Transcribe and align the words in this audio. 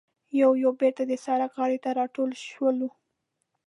یو 0.41 0.51
یو 0.63 0.71
بېرته 0.81 1.03
د 1.07 1.13
سړک 1.25 1.51
غاړې 1.57 1.77
ته 1.83 1.89
راټول 1.99 2.29
شولو. 2.47 2.89